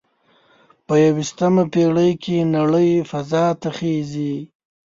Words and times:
په 0.85 0.93
یوویشتمه 1.05 1.63
پیړۍ 1.73 2.11
کې 2.23 2.37
نړۍ 2.55 2.91
فضا 3.09 3.45
ته 3.61 3.69
خیږي 3.77 4.35